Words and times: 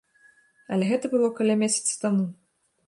Але 0.75 0.89
гэта 0.93 1.05
было 1.13 1.27
каля 1.41 1.59
месяца 1.67 1.93
таму. 2.07 2.29